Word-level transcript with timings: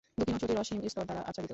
দক্ষিণ 0.19 0.33
অংশটি 0.35 0.53
রস 0.53 0.69
হিম 0.71 0.79
স্তর 0.93 1.05
দ্বারা 1.09 1.21
আচ্ছাদিত। 1.29 1.49